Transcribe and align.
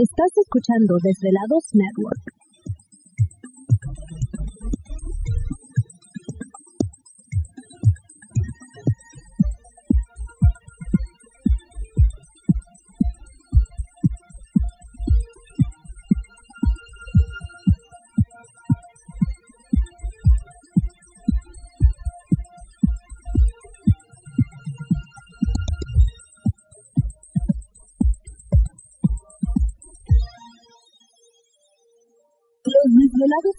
Estás 0.00 0.30
escuchando 0.36 0.96
Desvelados 1.02 1.74
Network. 1.74 2.37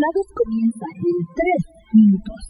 Los 0.00 0.14
desvelados 0.14 0.26
comienzan 0.34 0.88
en 0.96 1.26
3 1.34 1.66
minutos. 1.92 2.49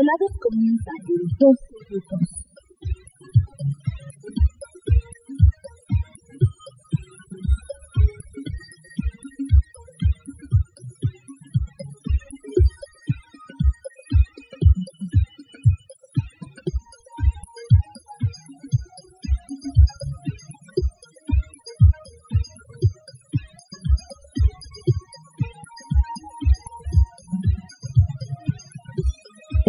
Los 0.00 0.06
desvelados 0.06 0.38
comienzan 0.40 0.94
en 1.08 1.28
2 1.38 1.56
minutos. 1.90 2.49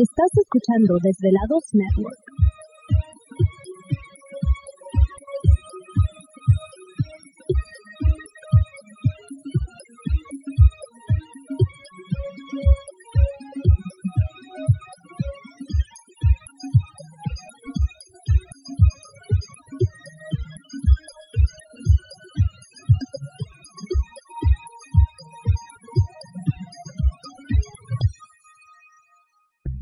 Estás 0.02 0.32
escuchando 0.36 0.98
Desvelados 1.04 1.70
Network. 1.74 2.31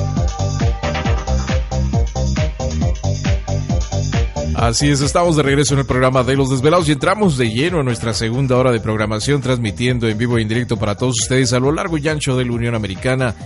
Así 4.57 4.89
es, 4.89 5.01
estamos 5.01 5.37
de 5.37 5.45
regreso 5.45 5.75
en 5.75 5.81
el 5.81 5.87
programa 5.87 6.25
de 6.25 6.35
Los 6.35 6.51
Desvelados 6.51 6.89
y 6.89 6.93
entramos 6.93 7.39
de 7.39 7.51
lleno 7.51 7.79
a 7.79 7.85
nuestra 7.85 8.13
segunda 8.13 8.57
hora 8.57 8.73
de 8.73 8.81
programación, 8.81 9.41
transmitiendo 9.41 10.09
en 10.09 10.19
vivo 10.19 10.39
e 10.39 10.43
en 10.43 10.49
directo 10.49 10.79
para 10.79 10.97
todos 10.97 11.15
ustedes 11.21 11.53
a 11.53 11.61
lo 11.61 11.71
largo 11.71 11.97
y 11.97 12.09
ancho 12.09 12.37
de 12.37 12.45
la 12.45 12.53
Unión 12.53 12.75
Americana, 12.75 13.37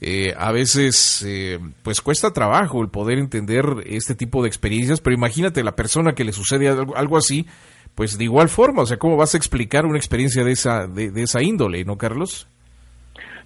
eh, 0.00 0.34
a 0.36 0.50
veces 0.50 1.24
eh, 1.24 1.60
pues 1.84 2.00
cuesta 2.00 2.32
trabajo 2.32 2.82
el 2.82 2.88
poder 2.88 3.18
entender 3.18 3.64
este 3.86 4.16
tipo 4.16 4.42
de 4.42 4.48
experiencias, 4.48 5.00
pero 5.00 5.14
imagínate 5.14 5.62
la 5.62 5.76
persona 5.76 6.14
que 6.14 6.24
le 6.24 6.32
sucede 6.32 6.68
algo, 6.68 6.96
algo 6.96 7.16
así, 7.16 7.46
pues 7.94 8.18
de 8.18 8.24
igual 8.24 8.48
forma, 8.48 8.82
o 8.82 8.86
sea, 8.86 8.96
¿cómo 8.96 9.16
vas 9.16 9.34
a 9.34 9.36
explicar 9.36 9.86
una 9.86 9.98
experiencia 9.98 10.42
de 10.42 10.52
esa, 10.52 10.88
de, 10.88 11.12
de 11.12 11.22
esa 11.22 11.40
índole, 11.40 11.84
¿no, 11.84 11.98
Carlos? 11.98 12.48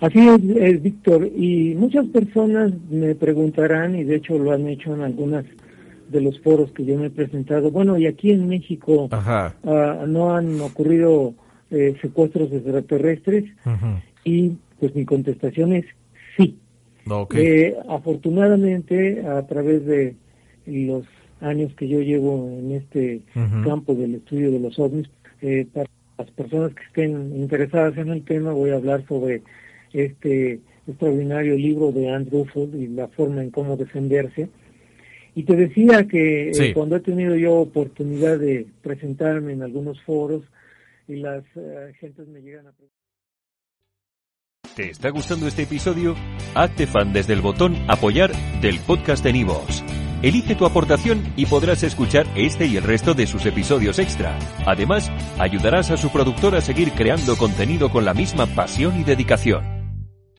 Así 0.01 0.19
es, 0.19 0.57
es, 0.57 0.83
Víctor, 0.83 1.27
y 1.35 1.75
muchas 1.75 2.07
personas 2.07 2.73
me 2.91 3.15
preguntarán, 3.15 3.97
y 3.97 4.05
de 4.05 4.17
hecho 4.17 4.39
lo 4.39 4.53
han 4.53 4.69
hecho 4.69 4.95
en 4.95 5.01
algunas 5.01 5.45
de 6.09 6.21
los 6.21 6.39
foros 6.41 6.71
que 6.73 6.85
yo 6.85 6.99
me 6.99 7.07
he 7.07 7.11
presentado, 7.11 7.71
bueno, 7.71 7.97
y 7.97 8.07
aquí 8.07 8.31
en 8.31 8.49
México 8.49 9.09
uh, 9.11 10.07
no 10.07 10.37
han 10.37 10.61
ocurrido 10.61 11.35
eh, 11.71 11.95
secuestros 12.01 12.53
extraterrestres, 12.53 13.45
y 14.25 14.53
pues 14.79 14.95
mi 14.95 15.05
contestación 15.05 15.73
es 15.73 15.85
sí. 16.37 16.59
Okay. 17.09 17.47
Eh, 17.47 17.77
afortunadamente, 17.89 19.27
a 19.27 19.47
través 19.47 19.87
de 19.87 20.15
los 20.67 21.05
años 21.41 21.73
que 21.75 21.89
yo 21.89 22.01
llevo 22.01 22.49
en 22.59 22.73
este 22.73 23.23
campo 23.65 23.95
del 23.95 24.17
estudio 24.17 24.51
de 24.51 24.61
los 24.61 24.79
ovnis, 24.79 25.09
eh, 25.41 25.67
para 25.73 25.89
las 26.19 26.31
personas 26.33 26.75
que 26.75 26.83
estén 26.85 27.37
interesadas 27.37 27.97
en 27.99 28.09
el 28.09 28.23
tema, 28.25 28.53
voy 28.53 28.71
a 28.71 28.77
hablar 28.77 29.05
sobre 29.07 29.43
este 29.93 30.61
extraordinario 30.87 31.57
libro 31.57 31.91
de 31.93 32.11
Andrew 32.11 32.45
Ford 32.47 32.75
y 32.75 32.87
la 32.89 33.09
forma 33.09 33.43
en 33.43 33.51
cómo 33.51 33.77
defenderse. 33.77 34.49
Y 35.35 35.43
te 35.43 35.55
decía 35.57 36.07
que 36.07 36.51
Sí. 36.55 36.63
eh, 36.65 36.75
cuando 36.75 36.97
he 36.97 37.01
tenido 37.01 37.35
yo 37.37 37.55
oportunidad 37.57 38.39
de 38.39 38.67
presentarme 38.83 39.53
en 39.53 39.63
algunos 39.63 40.01
foros 40.03 40.43
y 41.09 41.17
las 41.17 41.45
eh, 41.57 41.93
gentes 42.01 42.27
me 42.29 42.41
llegan 42.41 42.67
a. 42.69 42.73
¿Te 44.75 44.91
está 44.91 45.11
gustando 45.11 45.47
este 45.47 45.63
episodio? 45.63 46.15
Hazte 46.55 46.87
fan 46.87 47.13
desde 47.13 47.33
el 47.33 47.41
botón 47.41 47.77
Apoyar 47.89 48.33
del 48.61 48.79
podcast 48.81 49.25
de 49.25 49.33
Nivos. 49.33 49.83
Elige 50.23 50.55
tu 50.55 50.65
aportación 50.67 51.23
y 51.37 51.47
podrás 51.47 51.83
escuchar 51.83 52.27
este 52.37 52.67
y 52.67 52.77
el 52.77 52.83
resto 52.83 53.15
de 53.15 53.27
sus 53.27 53.45
episodios 53.47 53.99
extra. 53.99 54.39
Además, 54.67 55.11
ayudarás 55.39 55.91
a 55.91 55.97
su 55.97 56.11
productor 56.11 56.55
a 56.57 56.61
seguir 56.61 56.93
creando 56.93 57.37
contenido 57.37 57.91
con 57.91 58.05
la 58.05 58.15
misma 58.15 58.47
pasión 58.47 58.99
y 58.99 59.05
dedicación. 59.05 59.76